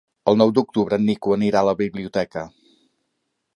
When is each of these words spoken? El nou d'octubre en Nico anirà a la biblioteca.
El 0.31 0.37
nou 0.41 0.53
d'octubre 0.57 0.99
en 1.01 1.05
Nico 1.09 1.35
anirà 1.37 1.61
a 1.63 1.69
la 1.69 1.77
biblioteca. 1.83 2.47